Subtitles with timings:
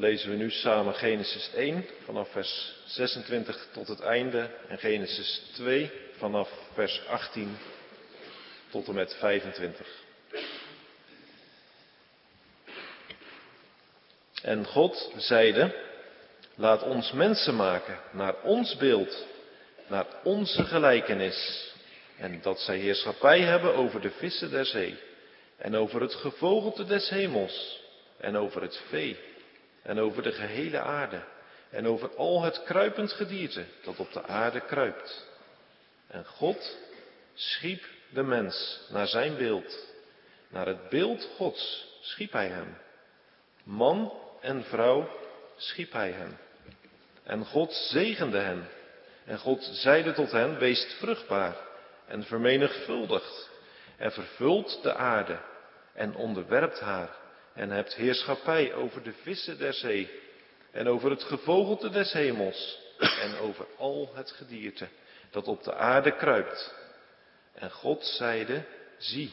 [0.00, 5.90] Lezen we nu samen Genesis 1 vanaf vers 26 tot het einde en Genesis 2
[6.16, 7.58] vanaf vers 18
[8.70, 9.86] tot en met 25.
[14.42, 15.74] En God zeide,
[16.54, 19.26] laat ons mensen maken naar ons beeld,
[19.86, 21.72] naar onze gelijkenis.
[22.16, 24.98] En dat zij heerschappij hebben over de vissen der zee
[25.56, 27.80] en over het gevogelte des hemels
[28.18, 29.28] en over het vee
[29.90, 31.22] en over de gehele aarde
[31.70, 35.26] en over al het kruipend gedierte dat op de aarde kruipt.
[36.06, 36.78] En God
[37.34, 39.88] schiep de mens naar zijn beeld.
[40.48, 42.76] Naar het beeld Gods schiep hij hem.
[43.62, 45.08] Man en vrouw
[45.56, 46.38] schiep hij hen.
[47.22, 48.68] En God zegende hen.
[49.24, 51.56] En God zeide tot hen, wees vruchtbaar
[52.06, 53.50] en vermenigvuldigd
[53.96, 55.40] en vervult de aarde
[55.94, 57.19] en onderwerpt haar
[57.60, 60.10] en hebt heerschappij over de vissen der zee
[60.70, 62.78] en over het gevogelte des hemels
[63.24, 64.88] en over al het gedierte
[65.30, 66.74] dat op de aarde kruipt.
[67.54, 68.64] En God zeide,
[68.98, 69.32] zie,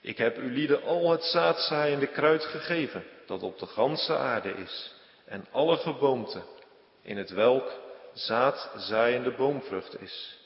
[0.00, 4.94] ik heb u lieden al het zaadzaaiende kruid gegeven dat op de ganse aarde is
[5.24, 6.42] en alle geboomte
[7.02, 7.72] in het welk
[8.12, 10.38] zaadzaaiende boomvrucht is.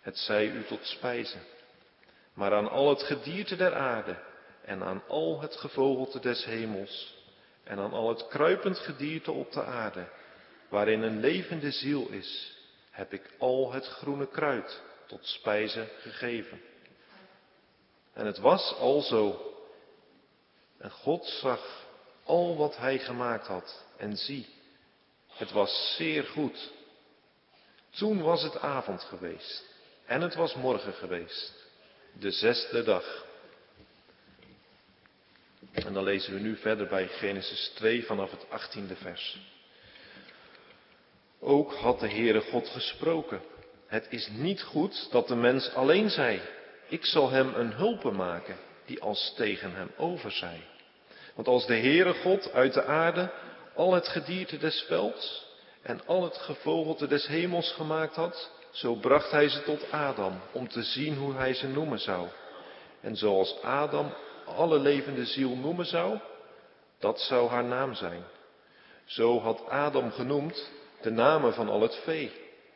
[0.00, 1.38] Het zij u tot spijze.
[2.34, 4.16] Maar aan al het gedierte der aarde
[4.64, 7.14] en aan al het gevogelte des hemels
[7.64, 10.08] en aan al het kruipend gedierte op de aarde,
[10.68, 12.56] waarin een levende ziel is,
[12.90, 16.60] heb ik al het groene kruid tot spijze gegeven.
[18.12, 19.52] En het was al zo.
[20.78, 21.86] En God zag
[22.24, 23.84] al wat hij gemaakt had.
[23.96, 24.48] En zie,
[25.28, 26.70] het was zeer goed.
[27.90, 29.64] Toen was het avond geweest.
[30.06, 31.52] En het was morgen geweest.
[32.12, 33.24] De zesde dag.
[35.72, 39.38] En dan lezen we nu verder bij Genesis 2 vanaf het achttiende vers.
[41.40, 43.40] Ook had de Heere God gesproken.
[43.86, 46.40] Het is niet goed dat de mens alleen zij.
[46.88, 48.56] Ik zal hem een hulpen maken
[48.86, 50.60] die als tegen hem overzij.
[51.34, 53.30] Want als de Heere God uit de aarde
[53.74, 55.46] al het gedierte des velds
[55.82, 60.68] en al het gevogelte des hemels gemaakt had, zo bracht hij ze tot Adam om
[60.68, 62.28] te zien hoe hij ze noemen zou.
[63.00, 64.12] En zoals Adam
[64.44, 66.18] alle levende ziel noemen zou,
[66.98, 68.22] dat zou haar naam zijn.
[69.04, 70.70] Zo had Adam genoemd
[71.00, 72.32] de namen van al het vee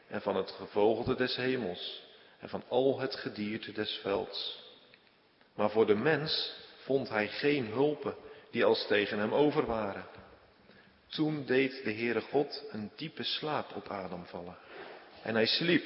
[0.09, 2.03] en van het gevogelte des hemels
[2.39, 4.65] en van al het gedierte des velds.
[5.55, 8.15] Maar voor de mens vond hij geen hulpen
[8.51, 10.07] die als tegen hem over waren.
[11.07, 14.57] Toen deed de Heere God een diepe slaap op Adam vallen.
[15.23, 15.85] En hij sliep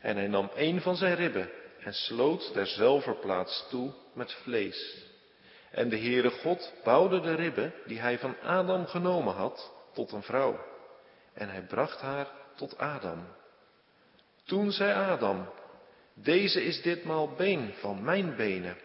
[0.00, 5.08] en hij nam een van zijn ribben en sloot derzelver plaats toe met vlees.
[5.70, 10.22] En de Heere God bouwde de ribben die hij van Adam genomen had tot een
[10.22, 10.58] vrouw.
[11.34, 12.26] En hij bracht haar
[12.56, 13.26] tot Adam.
[14.44, 15.48] Toen zei Adam,
[16.14, 18.76] deze is ditmaal been van mijn benen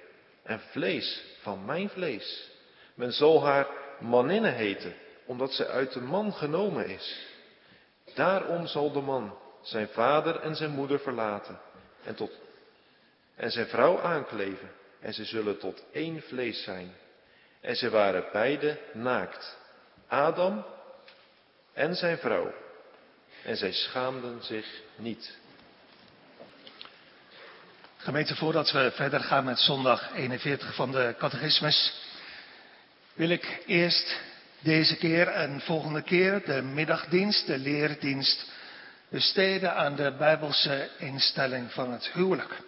[0.44, 2.52] en vlees van mijn vlees.
[2.94, 3.68] Men zal haar
[4.00, 4.94] maninne heten,
[5.26, 7.28] omdat zij uit de man genomen is.
[8.14, 11.60] Daarom zal de man zijn vader en zijn moeder verlaten
[12.04, 12.32] en, tot,
[13.36, 14.72] en zijn vrouw aankleven
[15.06, 16.96] en ze zullen tot één vlees zijn.
[17.62, 19.58] En ze waren beide naakt,
[20.08, 20.66] Adam
[21.74, 22.54] en zijn vrouw.
[23.44, 25.38] En zij schaamden zich niet.
[27.98, 31.94] Gemeente, voordat we verder gaan met zondag 41 van de catechismus,
[33.14, 34.20] wil ik eerst
[34.60, 38.52] deze keer en volgende keer de middagdienst, de leerdienst,
[39.10, 42.62] besteden aan de Bijbelse instelling van het huwelijk.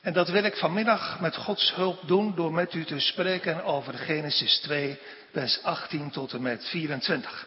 [0.00, 3.94] En dat wil ik vanmiddag met Gods hulp doen door met u te spreken over
[3.94, 4.98] Genesis 2,
[5.32, 7.46] vers 18 tot en met 24.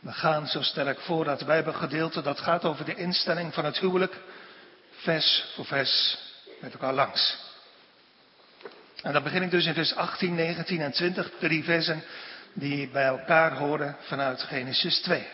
[0.00, 3.78] We gaan, zo stel ik voor, dat Bijbelgedeelte dat gaat over de instelling van het
[3.78, 4.20] huwelijk,
[4.90, 6.18] vers voor vers
[6.60, 7.36] met elkaar langs.
[9.02, 12.04] En dan begin ik dus in vers 18, 19 en 20, drie versen
[12.52, 15.28] die bij elkaar horen vanuit Genesis 2.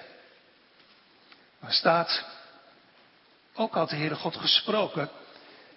[1.59, 2.25] Waar staat,
[3.55, 5.11] ook had de Heere God gesproken,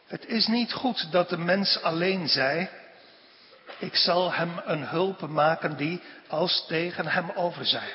[0.07, 2.69] het is niet goed dat de mens alleen zij,
[3.79, 7.93] ik zal hem een hulp maken die als tegen hem overzij.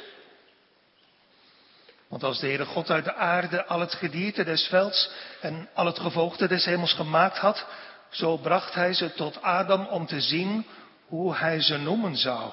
[2.09, 5.11] Want als de Heere God uit de aarde al het gedierte des velds
[5.41, 7.67] en al het gevoogde des hemels gemaakt had,
[8.11, 10.67] zo bracht hij ze tot Adam om te zien
[11.07, 12.51] hoe hij ze noemen zou.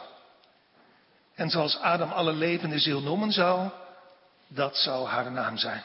[1.35, 3.69] En zoals Adam alle levende ziel noemen zou,
[4.47, 5.83] dat zou haar naam zijn.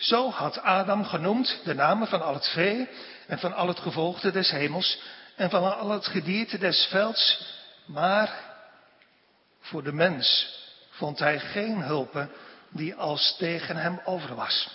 [0.00, 2.88] Zo had Adam genoemd de namen van al het vee
[3.26, 5.00] en van al het gevolgde des hemels
[5.36, 7.44] en van al het gedierte des velds,
[7.86, 8.50] maar
[9.60, 10.58] Voor de mens
[10.90, 12.30] vond hij geen hulpen
[12.68, 14.70] die als tegen hem over was.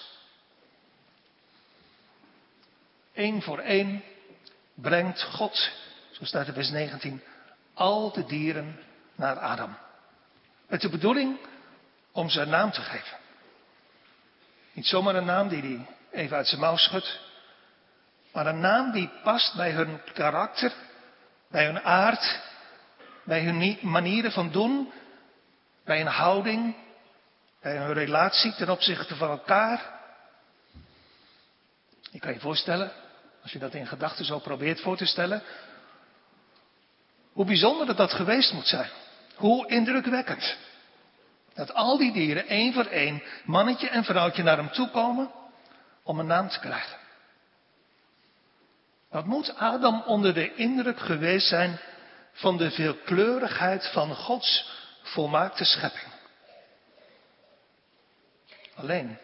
[3.14, 4.04] Eén voor één
[4.74, 5.72] brengt God,
[6.12, 7.24] zo staat in vers 19,
[7.74, 8.80] al de dieren
[9.16, 9.78] naar Adam.
[10.68, 11.38] Met de bedoeling
[12.12, 13.18] om een naam te geven.
[14.76, 17.20] Niet zomaar een naam die hij even uit zijn mouw schudt,
[18.34, 20.74] maar een naam die past bij hun karakter,
[21.50, 22.40] bij hun aard,
[23.24, 24.92] bij hun manieren van doen,
[25.86, 26.76] bij hun houding,
[27.62, 29.94] bij hun relatie ten opzichte van elkaar.
[32.12, 32.92] Je kan je voorstellen,
[33.42, 35.44] als je dat in gedachten zo probeert voor te stellen,
[37.34, 38.90] hoe bijzonder dat dat geweest moet zijn.
[39.36, 40.58] Hoe indrukwekkend.
[41.56, 45.32] Dat al die dieren één voor één, mannetje en vrouwtje, naar hem toe komen
[46.04, 46.98] om een naam te krijgen.
[49.10, 51.80] Wat moet Adam onder de indruk geweest zijn
[52.32, 54.70] van de veelkleurigheid van Gods
[55.02, 56.14] volmaakte schepping?
[58.76, 59.18] Alleen,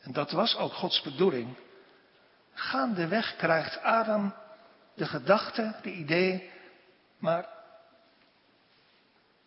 [0.00, 1.56] en dat was ook Gods bedoeling,
[2.54, 4.34] gaandeweg krijgt Adam
[4.94, 6.50] de gedachte, de idee,
[7.18, 7.48] maar,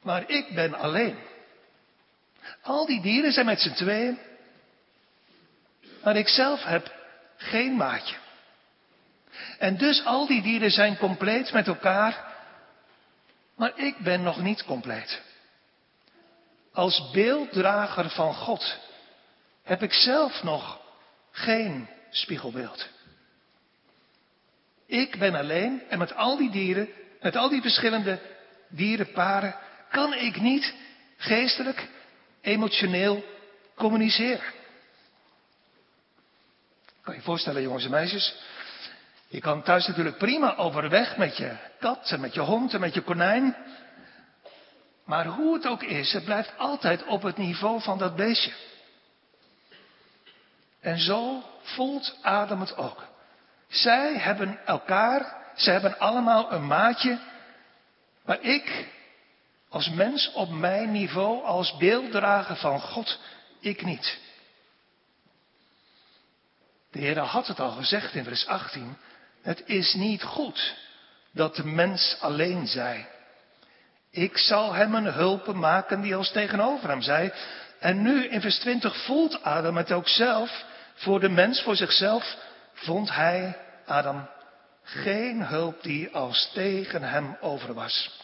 [0.02, 1.18] maar ik ben alleen.
[2.62, 4.20] Al die dieren zijn met z'n tweeën,
[6.04, 6.94] maar ik zelf heb
[7.38, 8.16] geen maatje.
[9.60, 12.34] En dus al die dieren zijn compleet met elkaar,
[13.56, 15.22] maar ik ben nog niet compleet.
[16.74, 18.78] Als beelddrager van God
[19.64, 20.80] heb ik zelf nog
[21.32, 22.88] geen spiegelbeeld.
[24.86, 26.90] Ik ben alleen en met al die dieren,
[27.22, 28.20] met al die verschillende
[28.70, 29.56] dierenparen,
[29.90, 30.74] kan ik niet
[31.18, 31.88] geestelijk,
[32.44, 33.24] emotioneel
[33.76, 34.54] communiceren.
[37.02, 38.36] Kan je voorstellen, jongens en meisjes?
[39.28, 42.94] Je kan thuis natuurlijk prima overweg met je kat en met je hond en met
[42.94, 43.56] je konijn.
[45.06, 48.54] Maar hoe het ook is, het blijft altijd op het niveau van dat beestje.
[50.80, 53.04] En zo voelt Adam het ook.
[53.68, 57.20] Zij hebben elkaar, ze hebben allemaal een maatje,
[58.26, 58.88] maar ik,
[59.74, 63.20] als mens op mijn niveau, als beelddrager van God,
[63.60, 64.18] ik niet.
[66.92, 68.98] De Heer had het al gezegd in vers 18.
[69.42, 70.76] Het is niet goed
[71.32, 73.08] dat de mens alleen zij.
[74.10, 77.34] Ik zal hem een hulpen maken die als tegenover hem zij.
[77.80, 80.64] En nu in vers 20 voelt Adam het ook zelf.
[80.94, 82.36] Voor de mens, voor zichzelf,
[82.74, 84.30] vond hij, Adam,
[84.84, 88.23] geen hulp die als tegen hem over was.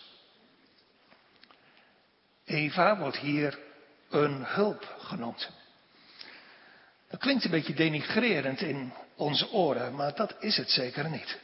[2.49, 3.59] Eva wordt hier
[4.09, 5.49] een hulp genoemd.
[7.09, 11.39] Dat klinkt een beetje denigrerend in onze oren, maar dat is het zeker niet.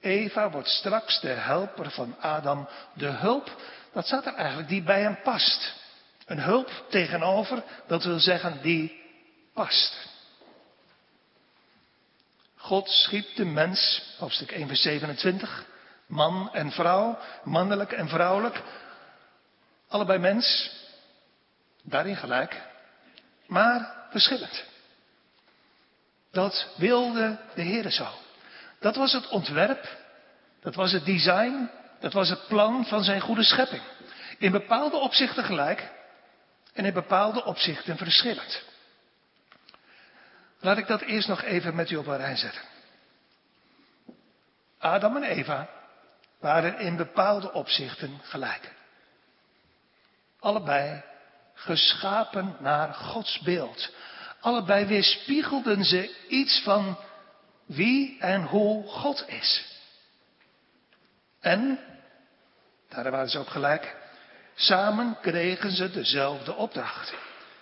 [0.00, 3.56] Eva wordt straks de helper van Adam, de hulp,
[3.92, 5.74] dat staat er eigenlijk, die bij hem past.
[6.26, 9.00] Een hulp tegenover, dat wil zeggen, die
[9.54, 10.08] past.
[12.56, 15.66] God schiep de mens, hoofdstuk 1 vers 27,
[16.06, 18.62] man en vrouw, mannelijk en vrouwelijk,
[19.88, 20.70] allebei mens,
[21.82, 22.62] daarin gelijk,
[23.46, 24.64] maar verschillend.
[26.30, 28.08] Dat wilde de Heer zo.
[28.80, 29.96] Dat was het ontwerp,
[30.60, 31.70] dat was het design,
[32.00, 33.82] dat was het plan van zijn goede schepping.
[34.38, 35.90] In bepaalde opzichten gelijk
[36.72, 38.62] en in bepaalde opzichten verschillend.
[40.60, 42.62] Laat ik dat eerst nog even met u op een rij zetten.
[44.78, 45.68] Adam en Eva
[46.40, 48.76] waren in bepaalde opzichten gelijk.
[50.40, 51.02] Allebei
[51.54, 53.90] geschapen naar Gods beeld.
[54.40, 56.98] Allebei weerspiegelden ze iets van
[57.66, 59.76] wie en hoe God is.
[61.40, 61.78] En,
[62.88, 63.96] daar waren ze ook gelijk,
[64.54, 67.14] samen kregen ze dezelfde opdracht.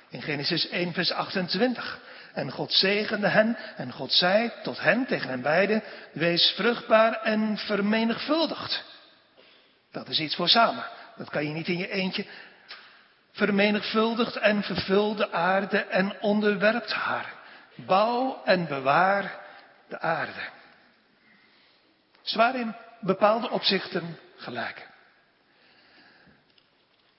[0.08, 2.00] In Genesis 1, vers 28.
[2.32, 7.58] En God zegende hen en God zei tot hen, tegen hen beiden, wees vruchtbaar en
[7.58, 8.84] vermenigvuldigd.
[9.92, 10.84] Dat is iets voor samen.
[11.16, 12.26] Dat kan je niet in je eentje
[13.36, 17.32] vermenigvuldigt en vervult de aarde en onderwerpt haar.
[17.74, 19.40] Bouw en bewaar
[19.88, 20.48] de aarde.
[22.22, 24.88] Zwaar in bepaalde opzichten gelijk.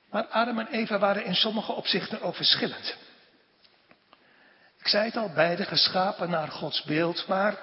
[0.09, 2.97] Maar Adam en Eva waren in sommige opzichten ook verschillend.
[4.79, 7.57] Ik zei het al, beide geschapen naar Gods beeld, maar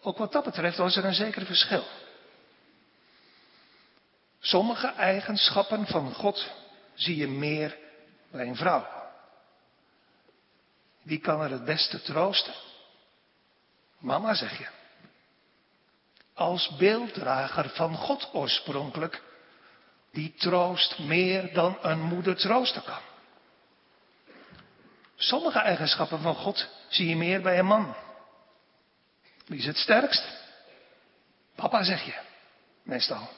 [0.00, 1.84] ook wat dat betreft was er een zeker verschil.
[4.40, 6.50] Sommige eigenschappen van God
[6.98, 7.76] zie je meer
[8.30, 8.86] bij een vrouw.
[11.02, 12.54] Wie kan er het beste troosten?
[13.98, 14.66] Mama, zeg je.
[16.34, 19.22] Als beelddrager van God oorspronkelijk
[20.10, 23.00] die troost meer dan een moeder troosten kan.
[25.16, 27.96] Sommige eigenschappen van God zie je meer bij een man.
[29.46, 30.24] Wie is het sterkst?
[31.54, 32.14] Papa zeg je,
[32.82, 33.28] meestal.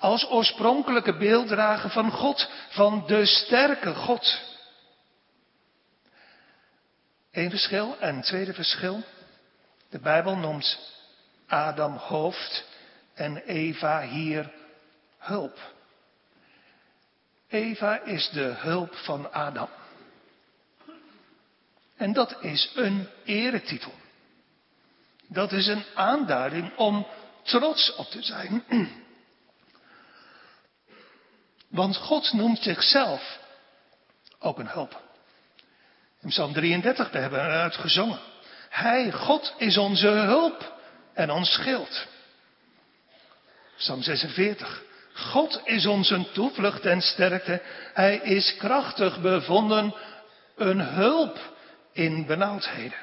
[0.00, 4.40] Als oorspronkelijke beelddrager van God, van de sterke God.
[7.30, 7.96] Eén verschil.
[7.98, 9.02] En tweede verschil.
[9.90, 10.78] De Bijbel noemt
[11.46, 12.64] Adam hoofd
[13.14, 14.52] en Eva hier
[15.18, 15.58] hulp.
[17.48, 19.68] Eva is de hulp van Adam.
[21.96, 23.92] En dat is een eretitel.
[25.26, 27.06] Dat is een aanduiding om
[27.42, 28.64] trots op te zijn.
[31.70, 33.38] Want God noemt zichzelf
[34.38, 35.00] ook een hulp.
[36.20, 38.18] In Psalm 33, we hebben eruit gezongen.
[38.68, 40.78] Hij, God, is onze hulp
[41.14, 42.06] en ons schild.
[43.76, 44.82] Psalm 46.
[45.14, 47.62] God is onze toevlucht en sterkte.
[47.94, 49.94] Hij is krachtig bevonden,
[50.56, 51.38] een hulp
[51.92, 52.98] in benauwdheden.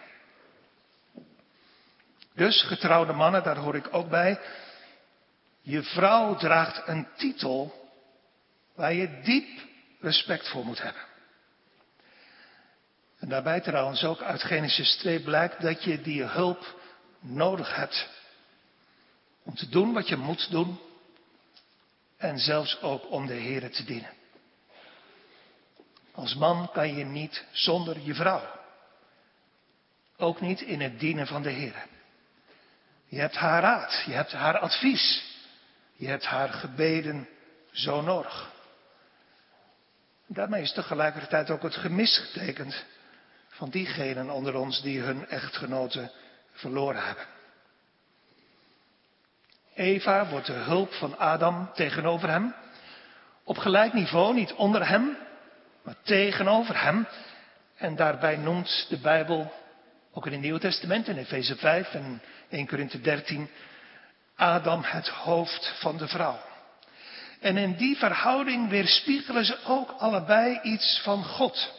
[2.36, 4.40] Dus, getrouwde mannen, daar hoor ik ook bij.
[5.62, 7.76] Je vrouw draagt een titel
[8.77, 9.48] waar je diep
[10.00, 11.01] respect voor moet hebben.
[13.19, 16.79] En daarbij trouwens ook uit Genesis 2 blijkt dat je die hulp
[17.19, 18.10] nodig hebt.
[19.43, 20.79] Om te doen wat je moet doen.
[22.17, 24.13] En zelfs ook om de Heer te dienen.
[26.12, 28.50] Als man kan je niet zonder je vrouw.
[30.17, 31.86] Ook niet in het dienen van de Heer.
[33.07, 35.24] Je hebt haar raad, je hebt haar advies,
[35.96, 37.27] je hebt haar gebeden
[37.72, 38.55] zo nodig.
[40.27, 42.86] Daarmee is tegelijkertijd ook het gemis getekend
[43.48, 46.12] van diegenen onder ons die hun echtgenoten
[46.51, 47.25] verloren hebben.
[49.74, 52.55] Eva wordt de hulp van Adam tegenover hem.
[53.43, 55.17] Op gelijk niveau, niet onder hem,
[55.84, 57.07] maar tegenover hem.
[57.75, 59.53] En daarbij noemt de Bijbel,
[60.12, 63.50] ook in het Nieuwe Testament, in Efeze 5 en 1 Korinthe 13,
[64.36, 66.39] Adam het hoofd van de vrouw.
[67.39, 71.74] En in die verhouding weerspiegelen ze ook allebei iets van God.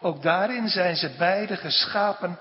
[0.00, 2.38] Ook daarin zijn ze beide geschapen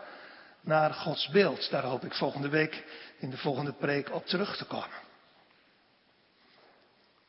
[0.62, 1.70] naar Gods beeld.
[1.70, 2.84] Daar hoop ik volgende week
[3.20, 5.10] in de volgende preek op terug te komen.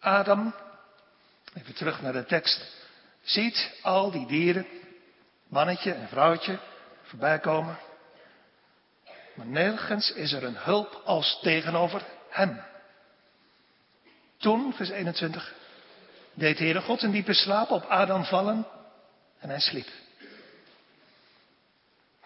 [0.01, 0.55] Adam,
[1.55, 2.75] even terug naar de tekst,
[3.23, 4.67] ziet al die dieren,
[5.49, 6.59] mannetje en vrouwtje,
[7.03, 7.79] voorbij komen.
[9.35, 12.61] Maar nergens is er een hulp als tegenover hem.
[14.43, 15.53] Toen, vers 21,
[16.35, 18.67] deed de Heere God een diepe slaap op Adam vallen
[19.39, 19.89] en hij sliep.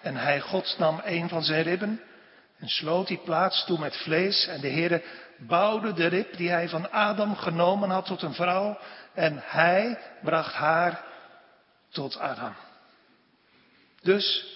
[0.00, 2.00] En hij, God, nam een van zijn ribben
[2.58, 4.46] en sloot die plaats toe met vlees.
[4.46, 5.02] En de Heere
[5.38, 8.78] bouwde de rib die hij van Adam genomen had tot een vrouw.
[9.14, 11.04] En hij bracht haar
[11.90, 12.54] tot Adam.
[14.02, 14.46] Dus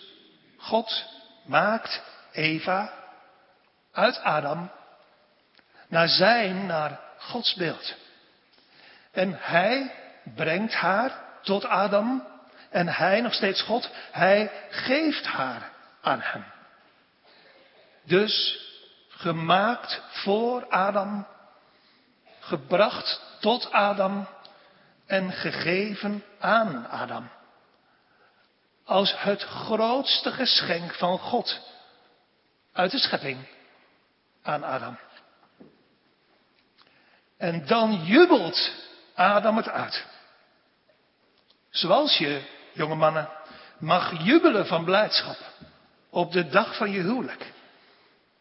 [0.57, 1.05] God
[1.45, 2.03] maakt
[2.33, 2.93] Eva
[3.93, 4.71] uit Adam
[5.89, 7.95] naar zijn, naar Gods beeld.
[9.13, 9.95] En hij
[10.35, 12.27] brengt haar tot Adam
[12.71, 16.45] en hij, nog steeds God, hij geeft haar aan hem.
[18.03, 18.65] Dus
[19.09, 21.27] gemaakt voor Adam,
[22.41, 24.29] gebracht tot Adam
[25.07, 27.31] en gegeven aan Adam.
[28.85, 31.61] Als het grootste geschenk van God
[32.73, 33.47] uit de schepping
[34.43, 34.99] aan Adam.
[37.41, 38.73] En dan jubelt
[39.15, 40.05] Adam het uit.
[41.71, 42.43] Zoals je
[42.73, 43.29] jonge mannen,
[43.79, 45.37] mag jubelen van blijdschap
[46.11, 47.53] op de dag van je huwelijk.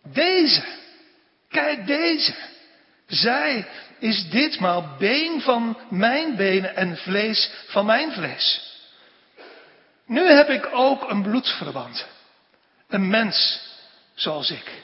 [0.04, 0.64] Deze,
[1.50, 2.36] kijk deze.
[3.08, 3.68] Zij
[4.00, 8.78] is ditmaal been van mijn benen en vlees van mijn vlees.
[10.06, 12.06] Nu heb ik ook een bloedverband.
[12.88, 13.62] Een mens
[14.14, 14.84] zoals ik.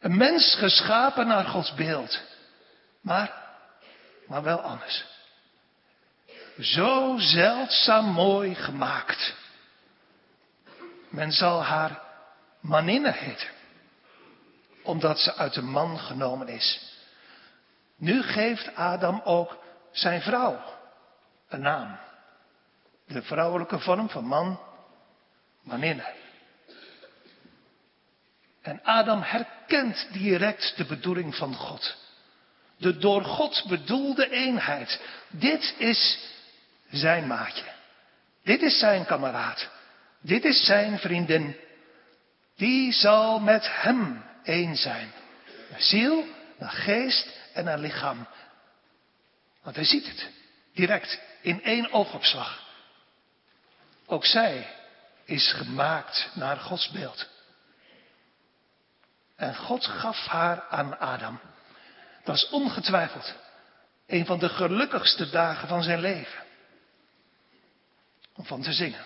[0.00, 2.26] Een mens geschapen naar Gods beeld.
[3.00, 3.32] Maar,
[4.26, 5.16] maar wel anders
[6.60, 9.34] zo zeldzaam mooi gemaakt.
[11.08, 12.02] Men zal haar
[12.60, 13.48] maninne heten,
[14.82, 16.96] omdat ze uit de man genomen is.
[17.96, 19.58] Nu geeft Adam ook
[19.90, 20.62] zijn vrouw
[21.48, 21.98] een naam.
[23.06, 24.60] De vrouwelijke vorm van man,
[25.62, 26.14] maninne.
[28.62, 31.96] En Adam herkent direct de bedoeling van God.
[32.78, 35.00] De door God bedoelde eenheid.
[35.28, 36.18] Dit is
[36.90, 37.64] zijn maatje.
[38.44, 39.68] Dit is zijn kameraad.
[40.20, 41.56] Dit is zijn vriendin.
[42.56, 45.12] Die zal met hem één zijn.
[45.76, 46.24] Ziel
[46.58, 48.26] naar geest en naar lichaam.
[49.62, 50.30] Want hij ziet het
[50.74, 52.66] direct in één oogopslag.
[54.06, 54.66] Ook zij
[55.24, 57.28] is gemaakt naar Gods beeld.
[59.36, 61.40] En God gaf haar aan Adam.
[62.28, 63.34] Dat is ongetwijfeld
[64.06, 66.42] een van de gelukkigste dagen van zijn leven.
[68.34, 69.04] Om van te zingen.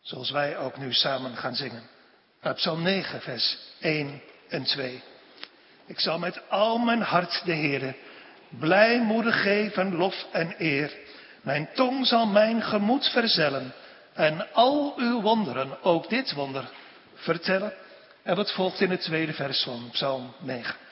[0.00, 1.82] Zoals wij ook nu samen gaan zingen.
[2.54, 5.02] Psalm 9, vers 1 en 2.
[5.86, 7.94] Ik zal met al mijn hart de Heere
[8.48, 10.96] blijmoedig geven, lof en eer.
[11.42, 13.72] Mijn tong zal mijn gemoed verzellen
[14.12, 16.70] en al uw wonderen, ook dit wonder,
[17.14, 17.74] vertellen.
[18.22, 20.86] En wat volgt in het tweede vers van Psalm 9.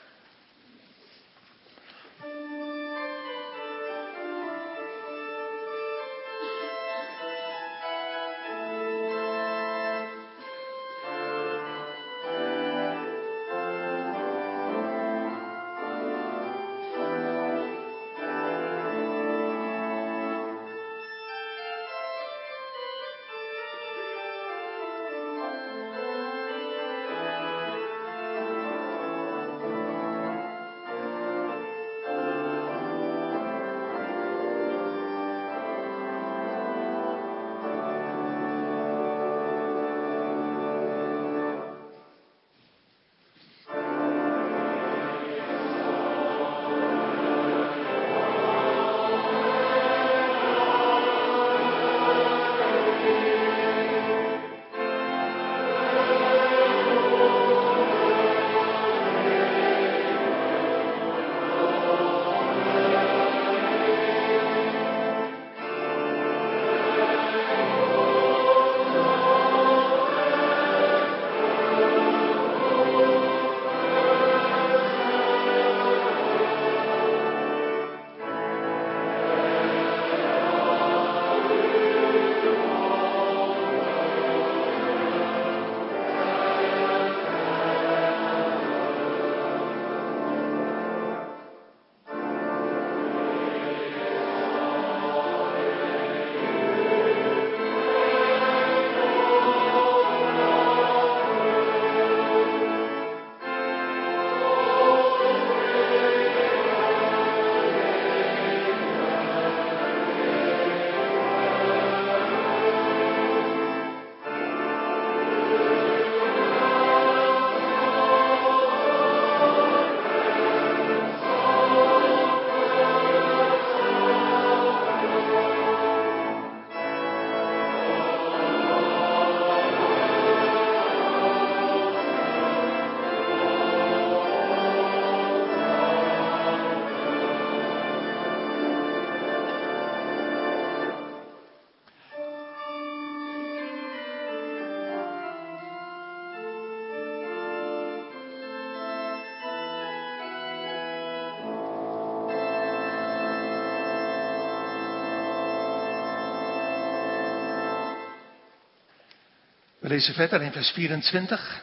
[159.86, 161.62] We lezen verder in vers 24.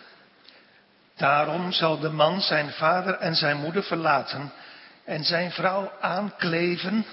[1.15, 4.53] Daarom zal de man zijn vader en zijn moeder verlaten
[5.05, 7.05] en zijn vrouw aankleven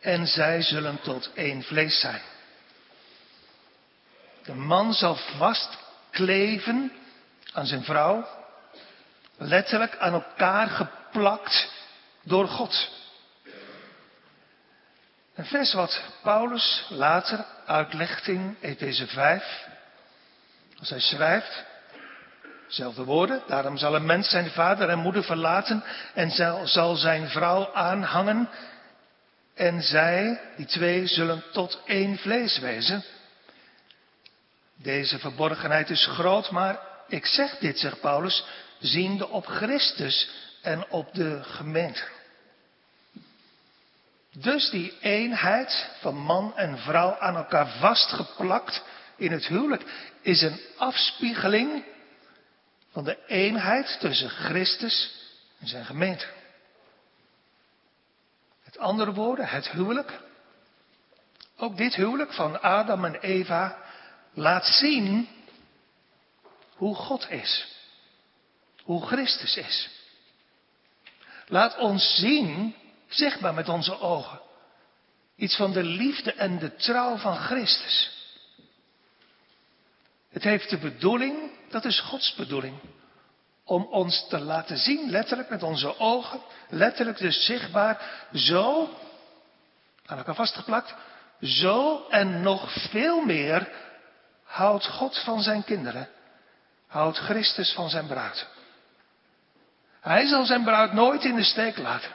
[0.00, 2.20] en zij zullen tot één vlees zijn.
[4.44, 6.92] De man zal vastkleven
[7.52, 8.28] aan zijn vrouw,
[9.36, 11.72] letterlijk aan elkaar geplakt
[12.22, 12.90] door God.
[15.34, 19.72] Een vers wat Paulus later uitlegt in Efeze 5.
[20.84, 21.64] Als hij schrijft,
[22.68, 27.28] zelfde woorden, daarom zal een mens zijn vader en moeder verlaten en zal, zal zijn
[27.28, 28.48] vrouw aanhangen
[29.54, 33.04] en zij, die twee, zullen tot één vlees wezen.
[34.76, 38.44] Deze verborgenheid is groot, maar ik zeg dit, zegt Paulus,
[38.78, 40.30] ziende op Christus
[40.62, 42.02] en op de gemeente.
[44.32, 48.82] Dus die eenheid van man en vrouw aan elkaar vastgeplakt
[49.24, 49.84] in het huwelijk
[50.20, 51.84] is een afspiegeling
[52.92, 55.12] van de eenheid tussen Christus
[55.60, 56.26] en zijn gemeente.
[58.64, 60.20] Met andere woorden, het huwelijk,
[61.56, 63.78] ook dit huwelijk van Adam en Eva,
[64.32, 65.28] laat zien
[66.74, 67.66] hoe God is.
[68.82, 69.90] Hoe Christus is.
[71.46, 72.74] Laat ons zien,
[73.08, 74.40] zichtbaar met onze ogen,
[75.36, 78.13] iets van de liefde en de trouw van Christus.
[80.34, 82.78] Het heeft de bedoeling, dat is Gods bedoeling,
[83.64, 88.90] om ons te laten zien, letterlijk met onze ogen, letterlijk dus zichtbaar, zo,
[90.06, 90.94] aan elkaar vastgeplakt,
[91.40, 93.72] zo en nog veel meer
[94.44, 96.08] houdt God van zijn kinderen,
[96.86, 98.46] houdt Christus van zijn bruid.
[100.00, 102.10] Hij zal zijn bruid nooit in de steek laten.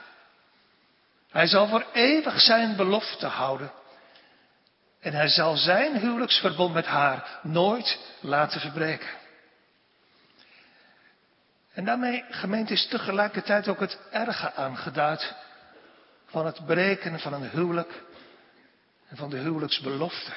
[1.32, 3.72] Hij zal voor eeuwig zijn belofte houden.
[5.00, 9.10] En hij zal zijn huwelijksverbond met haar nooit laten verbreken.
[11.74, 15.36] En daarmee, gemeente, is tegelijkertijd ook het erge aangeduid
[16.26, 18.04] van het breken van een huwelijk
[19.08, 20.32] en van de huwelijksbelofte.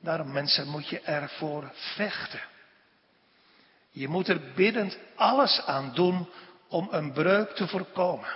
[0.00, 2.40] Daarom, mensen, moet je ervoor vechten.
[3.90, 6.28] Je moet er biddend alles aan doen
[6.68, 8.28] om een breuk te voorkomen.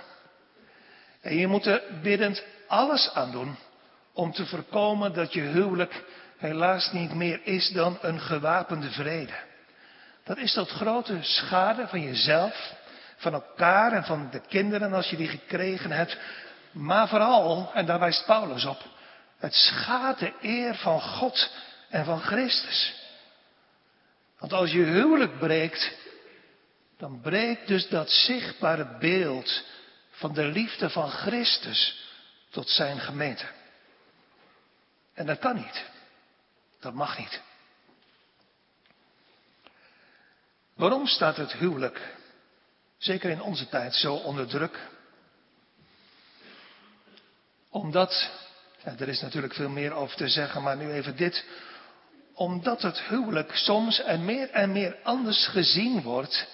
[1.21, 3.57] En je moet er biddend alles aan doen
[4.19, 6.03] om te voorkomen dat je huwelijk
[6.37, 9.33] helaas niet meer is dan een gewapende vrede.
[10.23, 12.73] Dat is tot grote schade van jezelf,
[13.17, 16.17] van elkaar en van de kinderen als je die gekregen hebt.
[16.71, 18.81] Maar vooral, en daar wijst Paulus op,
[19.37, 21.51] het schaadt de eer van God
[21.89, 22.93] en van Christus.
[24.39, 25.97] Want als je huwelijk breekt,
[26.97, 29.63] dan breekt dus dat zichtbare beeld
[30.11, 32.07] van de liefde van Christus
[32.49, 33.45] tot zijn gemeente.
[35.19, 35.85] En dat kan niet.
[36.79, 37.41] Dat mag niet.
[40.75, 42.15] Waarom staat het huwelijk,
[42.97, 44.79] zeker in onze tijd, zo onder druk?
[47.69, 48.29] Omdat,
[48.83, 51.45] ja, er is natuurlijk veel meer over te zeggen, maar nu even dit.
[52.33, 56.47] Omdat het huwelijk soms en meer en meer anders gezien wordt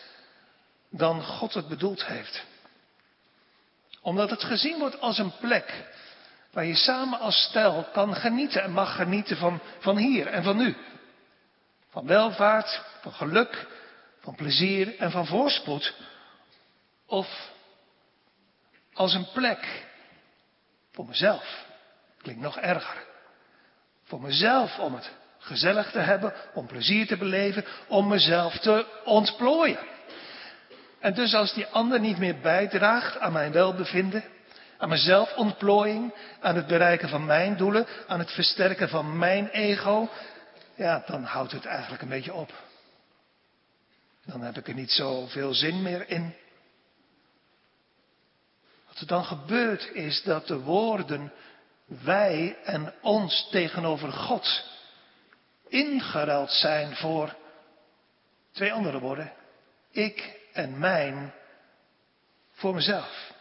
[0.89, 2.43] dan God het bedoeld heeft.
[4.01, 5.93] Omdat het gezien wordt als een plek
[6.55, 10.57] waar je samen als stel kan genieten en mag genieten van, van hier en van
[10.57, 10.75] nu.
[11.89, 13.67] Van welvaart, van geluk,
[14.19, 15.93] van plezier en van voorspoed.
[17.05, 17.51] Of
[18.93, 19.85] als een plek
[20.91, 21.65] voor mezelf.
[22.21, 23.03] Klinkt nog erger.
[24.03, 29.79] Voor mezelf om het gezellig te hebben, om plezier te beleven, om mezelf te ontplooien.
[30.99, 34.23] En dus als die ander niet meer bijdraagt aan mijn welbevinden,
[34.85, 40.09] aan mijn zelfontplooiing, aan het bereiken van mijn doelen, aan het versterken van mijn ego,
[40.75, 42.53] ja, dan houdt het eigenlijk een beetje op.
[44.25, 46.35] Dan heb ik er niet zoveel zin meer in.
[48.87, 51.33] Wat er dan gebeurt is dat de woorden
[51.85, 54.63] wij en ons tegenover God
[55.67, 57.35] ingeruild zijn voor
[58.51, 59.33] twee andere woorden.
[59.91, 61.33] Ik en mijn
[62.51, 63.34] voor mezelf.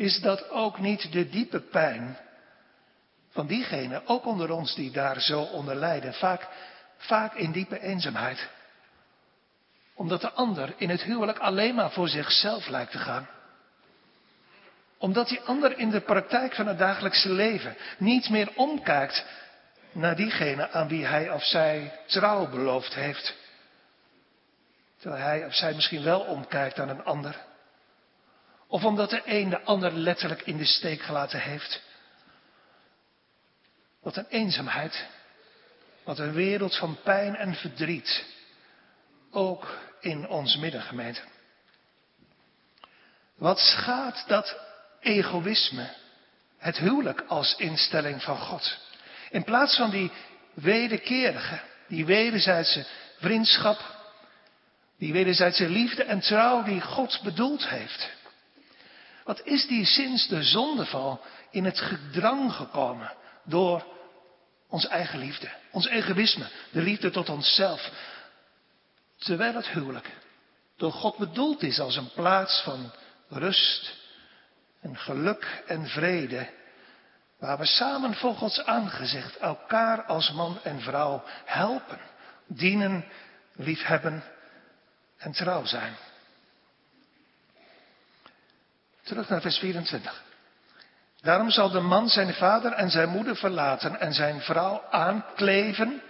[0.00, 2.18] Is dat ook niet de diepe pijn
[3.30, 6.48] van diegenen, ook onder ons die daar zo onder lijden, vaak,
[6.96, 8.48] vaak in diepe eenzaamheid?
[9.94, 13.28] Omdat de ander in het huwelijk alleen maar voor zichzelf lijkt te gaan.
[14.98, 19.24] Omdat die ander in de praktijk van het dagelijkse leven niet meer omkijkt
[19.92, 23.34] naar diegene aan wie hij of zij trouw beloofd heeft.
[24.98, 27.48] Terwijl hij of zij misschien wel omkijkt aan een ander.
[28.70, 31.82] Of omdat de een de ander letterlijk in de steek gelaten heeft.
[34.02, 35.06] Wat een eenzaamheid.
[36.04, 38.24] Wat een wereld van pijn en verdriet.
[39.30, 41.20] Ook in ons middengemeente.
[43.36, 44.58] Wat schaadt dat
[45.00, 45.94] egoïsme,
[46.58, 48.78] het huwelijk als instelling van God.
[49.30, 50.12] In plaats van die
[50.54, 52.86] wederkerige, die wederzijdse
[53.18, 53.98] vriendschap,
[54.98, 58.18] die wederzijdse liefde en trouw die God bedoeld heeft.
[59.24, 63.12] Wat is die sinds de zondeval in het gedrang gekomen
[63.44, 63.84] door
[64.68, 67.90] onze eigen liefde, ons egoïsme, de liefde tot onszelf.
[69.16, 70.10] Terwijl het huwelijk
[70.76, 72.92] door God bedoeld is als een plaats van
[73.28, 73.96] rust
[74.80, 76.50] en geluk en vrede,
[77.38, 82.00] waar we samen voor Gods aangezicht elkaar als man en vrouw helpen,
[82.46, 83.04] dienen,
[83.52, 84.24] liefhebben
[85.16, 85.94] en trouw zijn.
[89.10, 90.22] Terug naar vers 24.
[91.20, 96.02] Daarom zal de man zijn vader en zijn moeder verlaten en zijn vrouw aankleven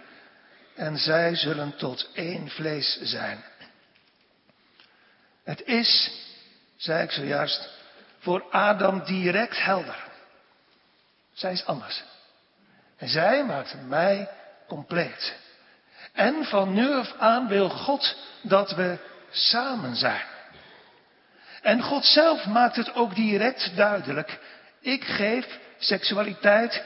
[0.75, 3.43] en zij zullen tot één vlees zijn.
[5.43, 6.11] Het is,
[6.77, 7.69] zei ik zojuist,
[8.19, 10.07] voor Adam direct helder.
[11.33, 12.03] Zij is anders.
[12.97, 14.29] En zij maakt mij
[14.67, 15.35] compleet.
[16.13, 18.97] En van nu af aan wil God dat we
[19.31, 20.30] samen zijn.
[21.61, 24.39] En God zelf maakt het ook direct duidelijk.
[24.79, 26.83] Ik geef seksualiteit,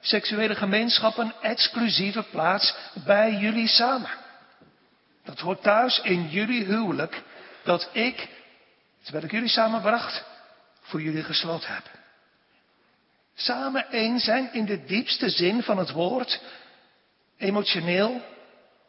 [0.00, 4.10] seksuele gemeenschappen exclusieve plaats bij jullie samen.
[5.24, 7.22] Dat hoort thuis in jullie huwelijk
[7.64, 8.28] dat ik,
[9.02, 10.24] terwijl ik jullie samenbracht,
[10.80, 11.84] voor jullie gesloten heb.
[13.34, 16.40] Samen één zijn in de diepste zin van het woord,
[17.38, 18.22] emotioneel,